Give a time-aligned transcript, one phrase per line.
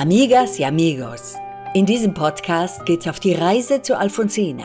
[0.00, 1.34] Amigas y amigos,
[1.74, 4.64] in diesem Podcast geht's auf die Reise zu Alfonsina.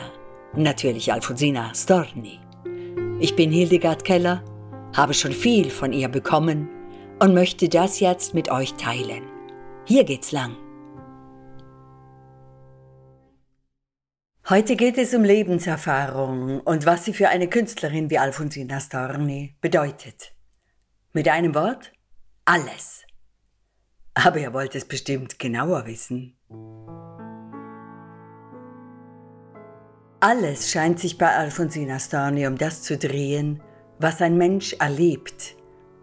[0.54, 2.40] Natürlich Alfonsina Storni.
[3.20, 4.42] Ich bin Hildegard Keller,
[4.94, 6.70] habe schon viel von ihr bekommen
[7.18, 9.24] und möchte das jetzt mit euch teilen.
[9.84, 10.56] Hier geht's lang.
[14.48, 20.32] Heute geht es um Lebenserfahrung und was sie für eine Künstlerin wie Alfonsina Storni bedeutet.
[21.12, 21.92] Mit einem Wort?
[22.46, 23.05] Alles.
[24.18, 26.34] Aber ihr wollt es bestimmt genauer wissen.
[30.20, 33.62] Alles scheint sich bei Alfonsina Storni um das zu drehen,
[33.98, 35.54] was ein Mensch erlebt,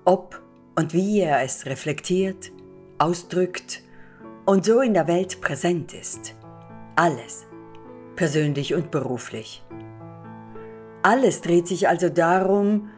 [0.05, 0.39] ob
[0.75, 2.51] und wie er es reflektiert,
[2.99, 3.81] ausdrückt
[4.45, 6.35] und so in der Welt präsent ist.
[6.95, 7.47] Alles,
[8.15, 9.63] persönlich und beruflich.
[11.01, 12.91] Alles dreht sich also darum,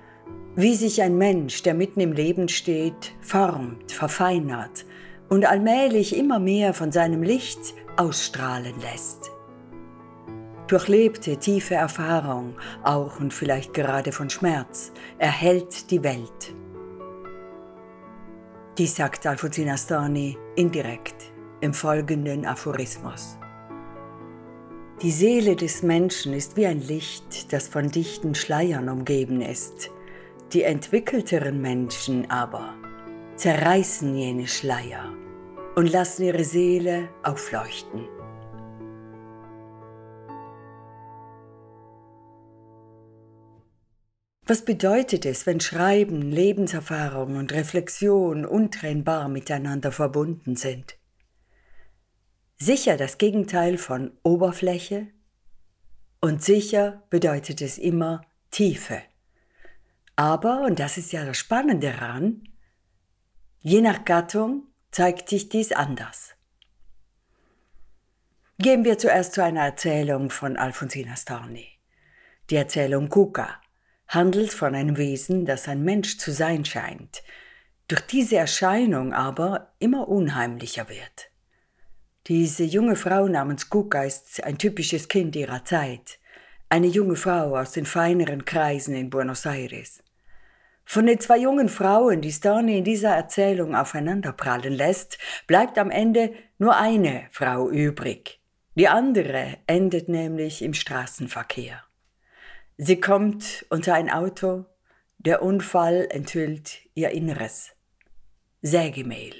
[0.58, 4.86] wie sich ein Mensch, der mitten im Leben steht, formt, verfeinert,
[5.30, 9.32] und allmählich immer mehr von seinem Licht ausstrahlen lässt.
[10.67, 16.56] Durchlebte tiefe Erfahrung, auch und vielleicht gerade von Schmerz, erhält die Welt.
[18.78, 23.38] Dies sagt Alfonsina Storni indirekt im folgenden Aphorismus.
[25.02, 29.92] Die Seele des Menschen ist wie ein Licht, das von dichten Schleiern umgeben ist.
[30.54, 32.73] Die entwickelteren Menschen aber
[33.36, 35.14] zerreißen jene Schleier
[35.75, 38.08] und lassen ihre Seele aufleuchten.
[44.47, 50.97] Was bedeutet es, wenn Schreiben, Lebenserfahrung und Reflexion untrennbar miteinander verbunden sind?
[52.58, 55.08] Sicher das Gegenteil von Oberfläche
[56.22, 59.02] und sicher bedeutet es immer Tiefe.
[60.16, 62.43] Aber, und das ist ja das Spannende daran,
[63.67, 66.36] Je nach Gattung zeigt sich dies anders.
[68.59, 71.65] Gehen wir zuerst zu einer Erzählung von Alfonsina Storni.
[72.52, 73.59] Die Erzählung Kuka
[74.08, 77.23] handelt von einem Wesen, das ein Mensch zu sein scheint,
[77.87, 81.31] durch diese Erscheinung aber immer unheimlicher wird.
[82.27, 86.20] Diese junge Frau namens Kuka ist ein typisches Kind ihrer Zeit,
[86.70, 90.04] eine junge Frau aus den feineren Kreisen in Buenos Aires.
[90.86, 96.34] Von den zwei jungen Frauen, die Storni in dieser Erzählung aufeinanderprallen lässt, bleibt am Ende
[96.60, 98.40] nur eine Frau übrig.
[98.76, 101.84] Die andere endet nämlich im Straßenverkehr.
[102.78, 104.66] Sie kommt unter ein Auto,
[105.18, 107.72] der Unfall enthüllt ihr Inneres.
[108.62, 109.34] Sägemehl.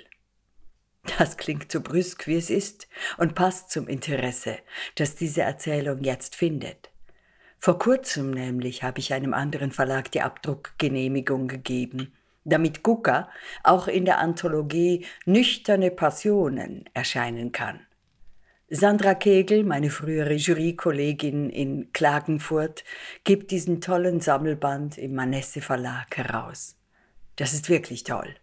[1.18, 4.58] Das klingt so brüsk, wie es ist, und passt zum Interesse,
[4.96, 6.90] das diese Erzählung jetzt findet.
[7.60, 13.30] Vor kurzem nämlich habe ich einem anderen Verlag die Abdruckgenehmigung gegeben, damit Gucka
[13.64, 17.80] auch in der Anthologie Nüchterne Passionen erscheinen kann.
[18.70, 22.84] Sandra Kegel, meine frühere Jurykollegin in Klagenfurt,
[23.24, 26.76] gibt diesen tollen Sammelband im Manesse Verlag heraus.
[27.36, 28.36] Das ist wirklich toll.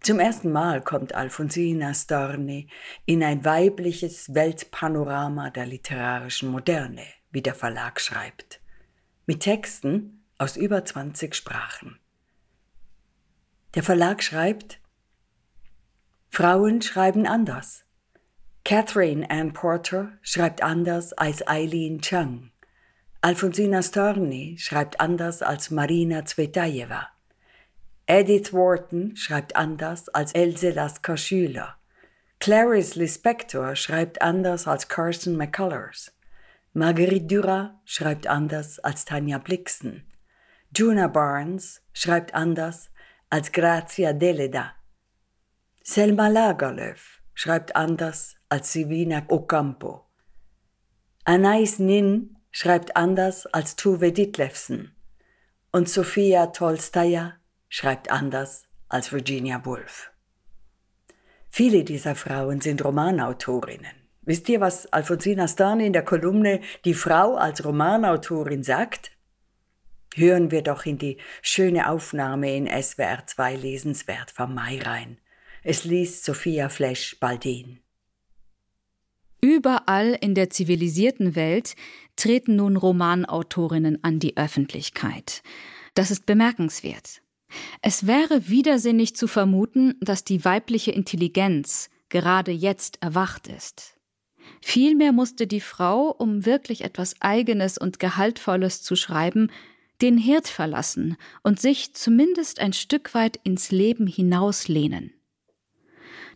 [0.00, 2.68] Zum ersten Mal kommt Alfonsina Storni
[3.04, 8.60] in ein weibliches Weltpanorama der literarischen Moderne, wie der Verlag schreibt
[9.28, 12.00] mit Texten aus über 20 Sprachen.
[13.74, 14.80] Der Verlag schreibt,
[16.30, 17.84] Frauen schreiben anders.
[18.64, 22.50] Catherine Ann Porter schreibt anders als Eileen Chang.
[23.20, 27.08] Alfonsina Storni schreibt anders als Marina Zvetajewa.
[28.10, 31.76] Edith Wharton schreibt anders als Else Lasker Schüler.
[32.40, 36.16] Clarice Lispector schreibt anders als Carson McCullers.
[36.72, 40.04] Marguerite Duras schreibt anders als Tanja Blixen.
[40.74, 42.90] Juna Barnes schreibt anders
[43.28, 44.72] als Grazia Deleda.
[45.82, 50.06] Selma Lagerlöf schreibt anders als Sivina Ocampo.
[51.24, 54.96] Anais Nin schreibt anders als Tuve Ditlevsen.
[55.72, 57.37] Und Sophia Tolstaja
[57.68, 60.10] schreibt anders als Virginia Woolf.
[61.48, 63.96] Viele dieser Frauen sind Romanautorinnen.
[64.22, 69.12] Wisst ihr, was Alfonsina Stani in der Kolumne Die Frau als Romanautorin sagt?
[70.14, 75.18] Hören wir doch in die schöne Aufnahme in SWR 2 lesenswert vom Mai rein.
[75.62, 77.80] Es liest Sophia Flesch-Baldin.
[79.40, 81.74] Überall in der zivilisierten Welt
[82.16, 85.42] treten nun Romanautorinnen an die Öffentlichkeit.
[85.94, 87.22] Das ist bemerkenswert.
[87.82, 93.98] Es wäre widersinnig zu vermuten, dass die weibliche Intelligenz gerade jetzt erwacht ist.
[94.60, 99.50] Vielmehr musste die Frau, um wirklich etwas Eigenes und Gehaltvolles zu schreiben,
[100.00, 105.12] den Herd verlassen und sich zumindest ein Stück weit ins Leben hinauslehnen.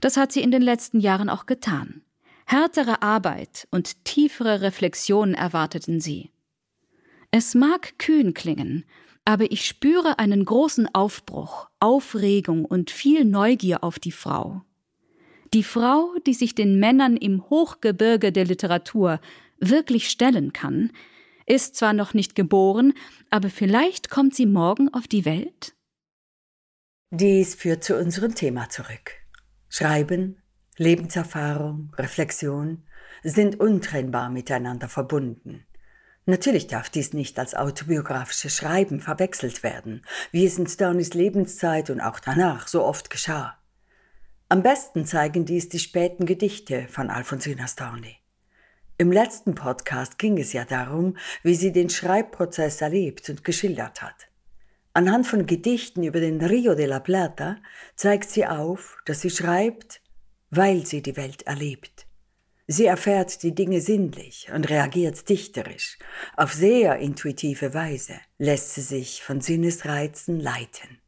[0.01, 2.03] Das hat sie in den letzten Jahren auch getan.
[2.45, 6.31] Härtere Arbeit und tiefere Reflexionen erwarteten sie.
[7.31, 8.85] Es mag kühn klingen,
[9.25, 14.63] aber ich spüre einen großen Aufbruch, Aufregung und viel Neugier auf die Frau.
[15.55, 19.21] Die Frau, die sich den Männern im Hochgebirge der Literatur
[19.59, 20.93] wirklich stellen kann,
[21.47, 22.95] ist zwar noch nicht geboren,
[23.31, 25.75] aber vielleicht kommt sie morgen auf die Welt?
[27.11, 29.13] Dies führt zu unserem Thema zurück.
[29.69, 30.41] Schreiben,
[30.79, 32.85] Lebenserfahrung, Reflexion
[33.23, 35.67] sind untrennbar miteinander verbunden.
[36.25, 42.01] Natürlich darf dies nicht als autobiografisches Schreiben verwechselt werden, wie es in Sternis Lebenszeit und
[42.01, 43.59] auch danach so oft geschah.
[44.49, 48.19] Am besten zeigen dies die späten Gedichte von Alfonsina Storni.
[48.99, 54.29] Im letzten Podcast ging es ja darum, wie sie den Schreibprozess erlebt und geschildert hat.
[54.93, 57.57] Anhand von Gedichten über den Rio de la Plata
[57.97, 60.03] zeigt sie auf, dass sie schreibt,
[60.51, 62.07] weil sie die Welt erlebt.
[62.69, 65.99] Sie erfährt die Dinge sinnlich und reagiert dichterisch.
[66.37, 70.99] Auf sehr intuitive Weise lässt sie sich von Sinnesreizen leiten.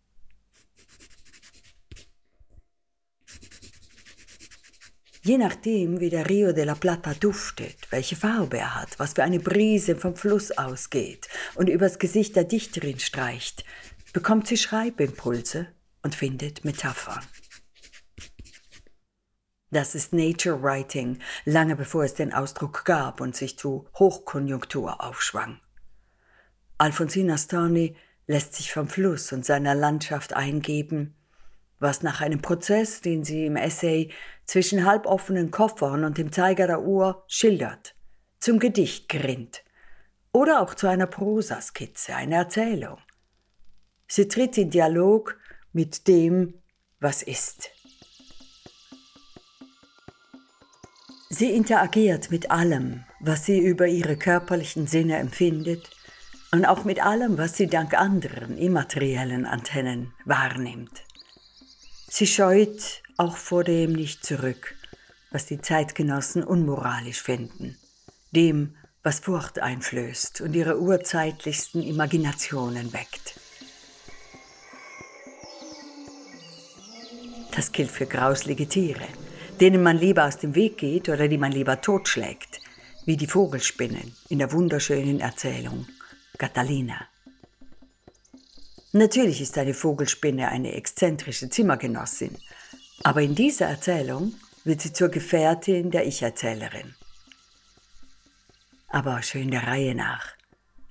[5.23, 9.23] Je nachdem, wie der Rio de la Plata duftet, welche Farbe er hat, was für
[9.23, 13.65] eine Brise vom Fluss ausgeht und übers Gesicht der Dichterin streicht,
[14.13, 15.69] bekommt sie Schreibimpulse
[16.03, 17.25] und findet Metaphern.
[19.75, 25.59] Das ist Nature Writing, lange bevor es den Ausdruck gab und sich zu Hochkonjunktur aufschwang.
[26.79, 27.97] Alfonsina Storni
[28.29, 31.17] lässt sich vom Fluss und seiner Landschaft eingeben,
[31.81, 34.13] was nach einem Prozess, den sie im Essay
[34.45, 37.97] zwischen halboffenen Koffern und dem Zeiger der Uhr schildert,
[38.39, 39.65] zum Gedicht gerinnt
[40.31, 42.99] oder auch zu einer Prosaskizze, einer Erzählung.
[44.07, 45.37] Sie tritt in Dialog
[45.73, 46.63] mit dem,
[47.01, 47.74] was ist.
[51.37, 55.91] Sie interagiert mit allem, was sie über ihre körperlichen Sinne empfindet
[56.53, 61.03] und auch mit allem, was sie dank anderen immateriellen Antennen wahrnimmt.
[62.09, 64.77] Sie scheut auch vor dem nicht zurück,
[65.33, 67.79] was die Zeitgenossen unmoralisch finden,
[68.31, 73.41] dem, was Furcht einflößt und ihre urzeitlichsten Imaginationen weckt.
[77.57, 79.09] Das gilt für grauslige Tiere,
[79.61, 82.61] denen man lieber aus dem Weg geht oder die man lieber totschlägt,
[83.05, 85.87] wie die Vogelspinnen in der wunderschönen Erzählung
[86.39, 87.07] Catalina.
[88.93, 92.37] Natürlich ist eine Vogelspinne eine exzentrische Zimmergenossin,
[93.03, 94.35] aber in dieser Erzählung
[94.65, 96.95] wird sie zur Gefährtin der Ich-Erzählerin.
[98.89, 100.29] Aber schön der Reihe nach,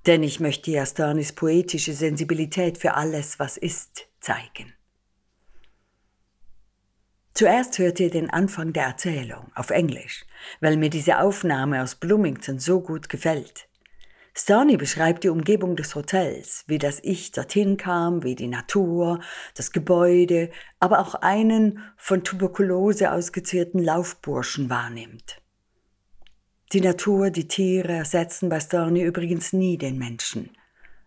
[0.06, 4.74] denn ich möchte ja Sternis poetische Sensibilität für alles, was ist, zeigen.
[7.34, 10.24] Zuerst hört ihr den Anfang der Erzählung auf Englisch,
[10.62, 13.68] weil mir diese Aufnahme aus Bloomington so gut gefällt.
[14.36, 19.20] Stoney beschreibt die Umgebung des Hotels, wie das Ich dorthin kam, wie die Natur,
[19.56, 20.50] das Gebäude,
[20.80, 25.42] aber auch einen von Tuberkulose ausgezehrten Laufburschen wahrnimmt.
[26.72, 30.50] Die Natur, die Tiere ersetzen bei Stoney übrigens nie den Menschen,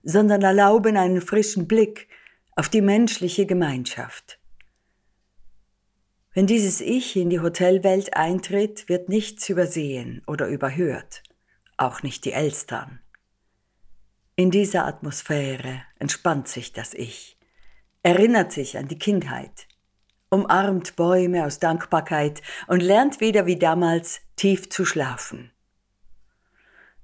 [0.04, 2.09] sondern erlauben einen frischen Blick
[2.54, 4.36] auf die menschliche Gemeinschaft.
[6.37, 11.23] Wenn dieses Ich in die Hotelwelt eintritt, wird nichts übersehen oder überhört,
[11.78, 13.00] auch nicht die Elstern.
[14.35, 17.38] In dieser Atmosphäre entspannt sich das Ich,
[18.02, 19.66] erinnert sich an die Kindheit,
[20.28, 25.52] umarmt Bäume aus Dankbarkeit und lernt wieder wie damals tief zu schlafen.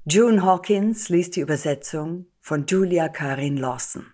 [0.05, 4.12] June Hawkins liest die Übersetzung von Julia Karin Lawson.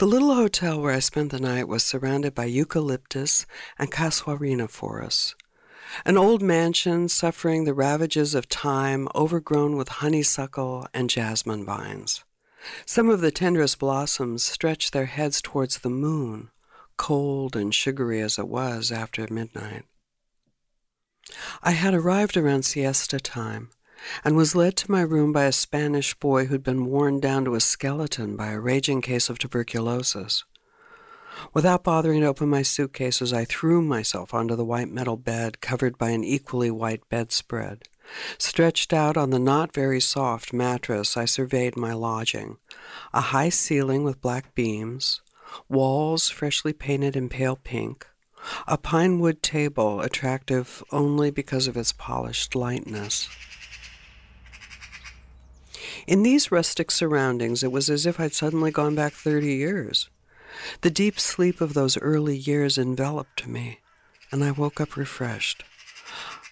[0.00, 3.44] The little hotel where I spent the night was surrounded by eucalyptus
[3.78, 5.34] and casuarina forests.
[6.06, 12.24] An old mansion suffering the ravages of time, overgrown with honeysuckle and jasmine vines.
[12.86, 16.48] Some of the tenderest blossoms stretched their heads towards the moon,
[16.96, 19.82] cold and sugary as it was after midnight.
[21.62, 23.68] I had arrived around siesta time
[24.24, 27.54] and was led to my room by a Spanish boy who'd been worn down to
[27.54, 30.44] a skeleton by a raging case of tuberculosis.
[31.54, 35.96] Without bothering to open my suitcases, I threw myself onto the white metal bed covered
[35.96, 37.84] by an equally white bedspread.
[38.38, 42.56] Stretched out on the not very soft mattress, I surveyed my lodging.
[43.14, 45.22] A high ceiling with black beams,
[45.68, 48.06] walls freshly painted in pale pink,
[48.66, 53.28] a pine wood table attractive only because of its polished lightness.
[56.10, 60.10] In these rustic surroundings, it was as if I'd suddenly gone back 30 years.
[60.80, 63.78] The deep sleep of those early years enveloped me.
[64.32, 65.62] and I woke up refreshed.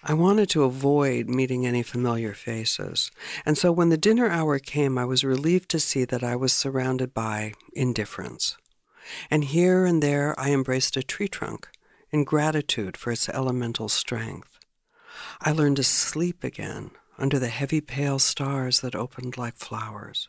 [0.01, 3.11] I wanted to avoid meeting any familiar faces,
[3.45, 6.53] and so when the dinner hour came, I was relieved to see that I was
[6.53, 8.57] surrounded by indifference.
[9.29, 11.67] And here and there I embraced a tree trunk
[12.11, 14.57] in gratitude for its elemental strength.
[15.41, 20.27] I learned to sleep again under the heavy pale stars that opened like flowers.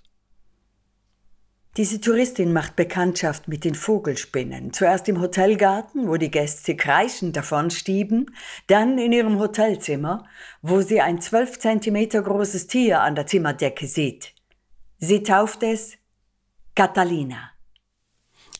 [1.77, 4.73] Diese Touristin macht Bekanntschaft mit den Vogelspinnen.
[4.73, 8.35] Zuerst im Hotelgarten, wo die Gäste kreischend davonstieben,
[8.67, 10.27] dann in ihrem Hotelzimmer,
[10.63, 14.35] wo sie ein zwölf Zentimeter großes Tier an der Zimmerdecke sieht.
[14.99, 15.97] Sie tauft es
[16.75, 17.53] Catalina.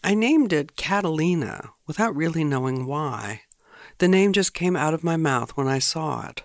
[0.07, 3.43] I named it Catalina without really knowing why.
[3.99, 6.45] The name just came out of my mouth when I saw it.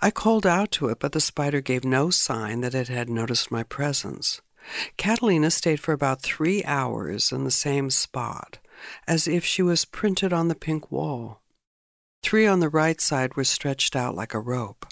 [0.00, 3.50] I called out to it, but the spider gave no sign that it had noticed
[3.50, 4.40] my presence.
[4.96, 8.58] Catalina stayed for about three hours in the same spot,
[9.06, 11.40] as if she was printed on the pink wall.
[12.22, 14.86] Three on the right side were stretched out like a rope.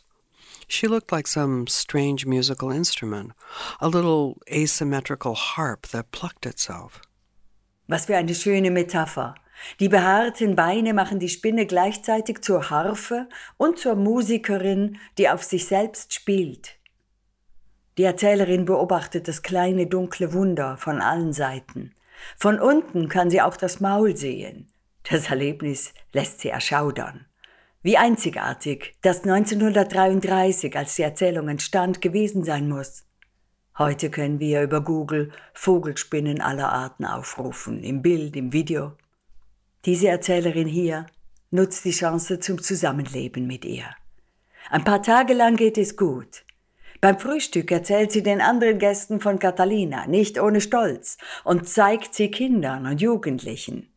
[0.66, 3.32] She looked like some strange musical instrument,
[3.80, 7.00] a little asymmetrical harp that plucked itself.
[7.88, 9.34] Was für eine schöne Metapher.
[9.80, 15.66] Die behaarten Beine machen die Spinne gleichzeitig zur Harfe und zur Musikerin, die auf sich
[15.66, 16.76] selbst spielt.
[17.96, 21.92] Die Erzählerin beobachtet das kleine dunkle Wunder von allen Seiten.
[22.36, 24.68] Von unten kann sie auch das Maul sehen.
[25.10, 27.26] Das Erlebnis lässt sie erschaudern.
[27.82, 33.04] Wie einzigartig das 1933, als die Erzählung entstand, gewesen sein muss.
[33.78, 38.92] Heute können wir über Google Vogelspinnen aller Arten aufrufen, im Bild, im Video.
[39.84, 41.06] Diese Erzählerin hier
[41.50, 43.86] nutzt die Chance zum Zusammenleben mit ihr.
[44.70, 46.44] Ein paar Tage lang geht es gut.
[47.00, 52.30] Beim Frühstück erzählt sie den anderen Gästen von Catalina, nicht ohne Stolz, und zeigt sie
[52.30, 53.92] Kindern und Jugendlichen.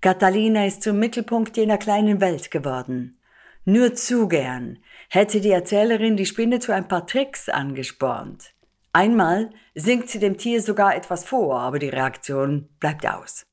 [0.00, 3.18] Catalina ist zum Mittelpunkt jener kleinen Welt geworden.
[3.64, 4.78] Nur zu gern
[5.08, 8.54] hätte die Erzählerin die Spinne zu ein paar Tricks angespornt.
[8.92, 13.44] Einmal singt sie dem Tier sogar etwas vor, aber die Reaktion bleibt aus.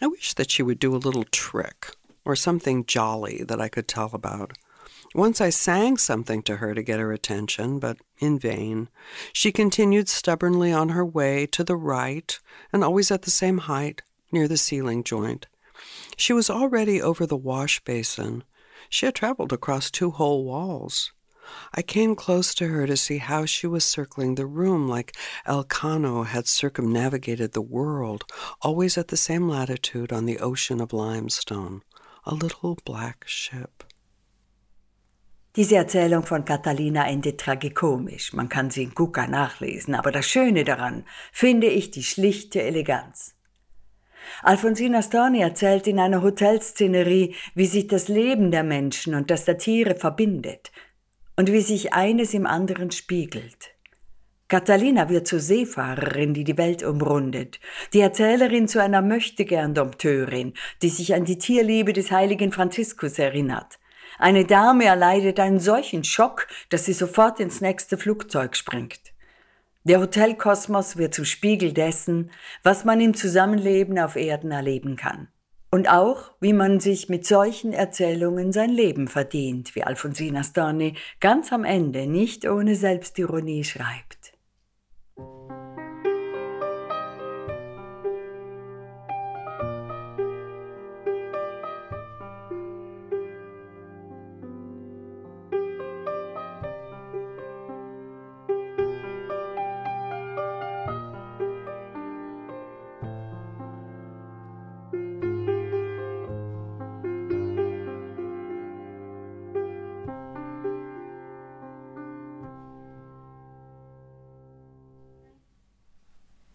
[0.00, 1.90] I wish that she would do a little trick
[2.24, 4.52] or something jolly that I could tell about.
[5.14, 8.88] Once I sang something to her to get her attention, but in vain.
[9.32, 12.36] She continued stubbornly on her way to the right,
[12.72, 15.46] and always at the same height, near the ceiling joint.
[16.16, 18.42] She was already over the wash basin.
[18.88, 21.12] She had traveled across two whole walls.
[21.76, 26.24] I came close to her to see how she was circling the room like Elcano
[26.24, 28.24] had circumnavigated the world,
[28.60, 31.82] always at the same latitude on the ocean of limestone,
[32.24, 33.84] a little black ship.
[35.56, 38.32] Diese Erzählung von Catalina endet tragikomisch.
[38.32, 43.36] Man kann sie in Kuka nachlesen, aber das Schöne daran finde ich die schlichte Eleganz.
[44.42, 49.58] Alfonsina Storni erzählt in einer Hotelszenerie, wie sich das Leben der Menschen und das der
[49.58, 50.72] Tiere verbindet
[51.36, 53.70] und wie sich eines im anderen spiegelt.
[54.48, 57.60] Catalina wird zur Seefahrerin, die die Welt umrundet,
[57.92, 63.78] die Erzählerin zu einer Möchtegern-Dompteurin, die sich an die Tierliebe des heiligen Franziskus erinnert,
[64.18, 69.00] eine Dame erleidet einen solchen Schock, dass sie sofort ins nächste Flugzeug springt.
[69.82, 72.30] Der Hotelkosmos wird zum Spiegel dessen,
[72.62, 75.28] was man im Zusammenleben auf Erden erleben kann.
[75.74, 81.52] Und auch, wie man sich mit solchen Erzählungen sein Leben verdient, wie Alfonsina Storni ganz
[81.52, 84.23] am Ende nicht ohne Selbstironie schreibt.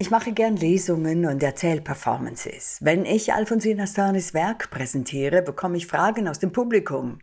[0.10, 2.80] Ich mache gern Lesungen und Erzählperformances.
[2.82, 7.20] Wenn ich Alfonsina Starnis Werk präsentiere, bekomme ich Fragen aus dem Publikum,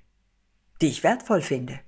[0.80, 1.80] die ich wertvoll finde.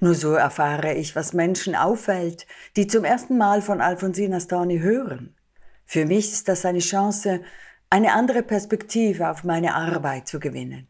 [0.00, 5.36] Nur so erfahre ich, was Menschen auffällt, die zum ersten Mal von Alfonsina Storni hören.
[5.84, 7.40] Für mich ist das eine Chance,
[7.88, 10.88] eine andere Perspektive auf meine Arbeit zu gewinnen.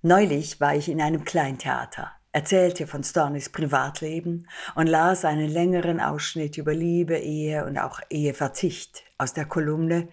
[0.00, 6.58] Neulich war ich in einem Kleintheater erzählte von Stornys Privatleben und las einen längeren Ausschnitt
[6.58, 10.08] über Liebe, Ehe und auch Eheverzicht aus der Kolumne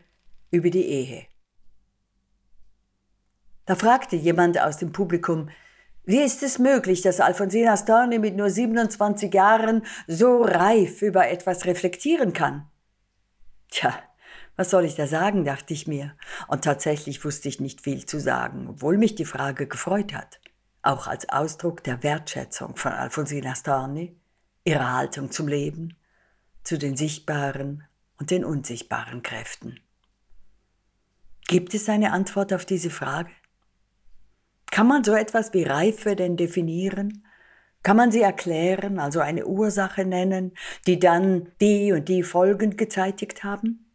[0.52, 1.28] über die Ehe.
[3.66, 5.50] Da fragte jemand aus dem Publikum,
[6.06, 11.66] wie ist es möglich, dass Alfonsina Storni mit nur 27 Jahren so reif über etwas
[11.66, 12.66] reflektieren kann?
[13.70, 13.94] Tja,
[14.56, 16.16] Was soll ich da sagen, dachte ich mir.
[16.48, 20.40] Und tatsächlich wusste ich nicht viel zu sagen, obwohl mich die Frage gefreut hat.
[20.88, 24.16] Auch als Ausdruck der Wertschätzung von Alfonsina Storni,
[24.64, 25.98] ihrer Haltung zum Leben,
[26.64, 27.84] zu den sichtbaren
[28.18, 29.82] und den unsichtbaren Kräften.
[31.46, 33.32] Gibt es eine Antwort auf diese Frage?
[34.72, 37.26] Kann man so etwas wie Reife denn definieren?
[37.84, 40.54] Kann man sie erklären, also eine Ursache nennen,
[40.86, 43.87] die dann die und die Folgen gezeitigt haben?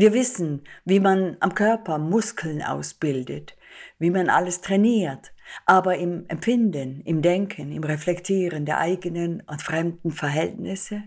[0.00, 3.54] Wir wissen, wie man am Körper Muskeln ausbildet,
[3.98, 5.34] wie man alles trainiert,
[5.66, 11.02] aber im Empfinden, im Denken, im Reflektieren der eigenen und fremden Verhältnisse,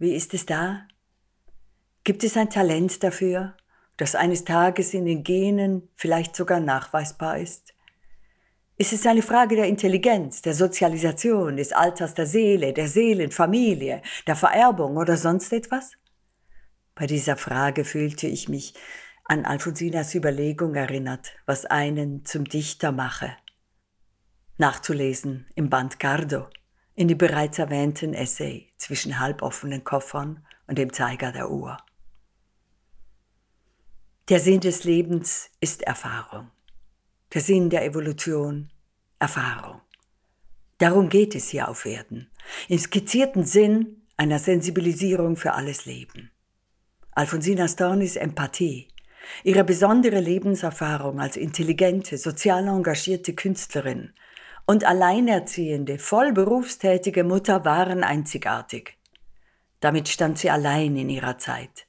[0.00, 0.88] wie ist es da?
[2.02, 3.54] Gibt es ein Talent dafür,
[3.96, 7.74] das eines Tages in den Genen vielleicht sogar nachweisbar ist?
[8.76, 14.34] Ist es eine Frage der Intelligenz, der Sozialisation, des Alters der Seele, der Seelenfamilie, der
[14.34, 15.92] Vererbung oder sonst etwas?
[16.98, 18.74] Bei dieser Frage fühlte ich mich
[19.22, 23.36] an Alfonsinas Überlegung erinnert, was einen zum Dichter mache.
[24.56, 26.48] Nachzulesen im Band Cardo,
[26.96, 31.76] in die bereits erwähnten Essay zwischen halboffenen Koffern und dem Zeiger der Uhr.
[34.28, 36.50] Der Sinn des Lebens ist Erfahrung.
[37.32, 38.72] Der Sinn der Evolution
[39.20, 39.82] Erfahrung.
[40.78, 42.28] Darum geht es hier auf Erden,
[42.66, 46.32] im skizzierten Sinn einer Sensibilisierung für alles Leben.
[47.18, 48.86] Alfonsina Stornis Empathie,
[49.42, 54.12] ihre besondere Lebenserfahrung als intelligente, sozial engagierte Künstlerin
[54.66, 58.98] und alleinerziehende, voll berufstätige Mutter waren einzigartig.
[59.80, 61.88] Damit stand sie allein in ihrer Zeit,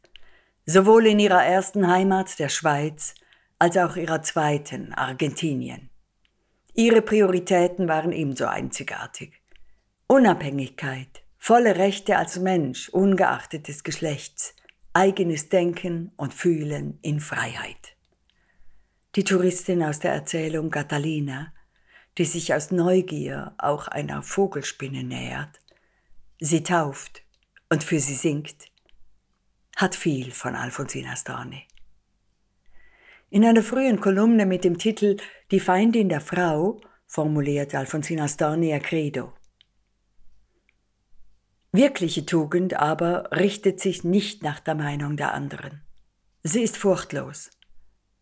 [0.66, 3.14] sowohl in ihrer ersten Heimat, der Schweiz,
[3.60, 5.92] als auch ihrer zweiten, Argentinien.
[6.74, 9.40] Ihre Prioritäten waren ebenso einzigartig.
[10.08, 14.56] Unabhängigkeit, volle Rechte als Mensch, ungeachtet des Geschlechts,
[14.94, 17.96] eigenes Denken und Fühlen in Freiheit.
[19.16, 21.54] Die Touristin aus der Erzählung Catalina,
[22.18, 25.60] die sich aus Neugier auch einer Vogelspinne nähert,
[26.40, 27.24] sie tauft
[27.70, 28.66] und für sie singt,
[29.76, 31.66] hat viel von Alfonsina Storni.
[33.30, 35.18] In einer frühen Kolumne mit dem Titel
[35.52, 39.34] Die Feindin der Frau formuliert Alfonsina Storni ihr Credo.
[41.72, 45.82] Wirkliche Tugend aber richtet sich nicht nach der Meinung der anderen.
[46.42, 47.52] Sie ist furchtlos.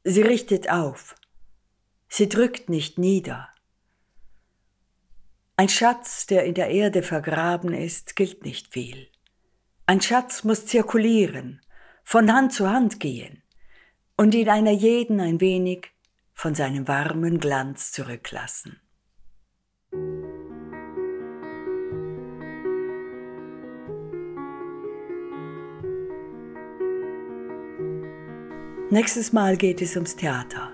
[0.04, 1.16] Sie richtet auf.
[2.10, 3.50] Sie drückt nicht nieder.
[5.56, 9.08] Ein Schatz, der in der Erde vergraben ist, gilt nicht viel.
[9.86, 11.62] Ein Schatz muss zirkulieren,
[12.04, 13.44] von Hand zu Hand gehen
[14.18, 15.88] und in einer jeden ein wenig
[16.34, 18.82] von seinem warmen Glanz zurücklassen.
[28.90, 30.72] Nächstes Mal geht es ums Theater.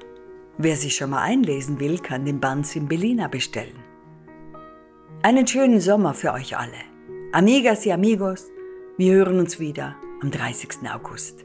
[0.60, 3.80] Wer sich schon mal einlesen will, kann den Band Simbelina bestellen.
[5.24, 6.78] Einen schönen Sommer für euch alle.
[7.32, 8.52] Amigas y amigos,
[9.00, 10.88] wir hören uns wieder am 30.
[10.94, 11.44] August.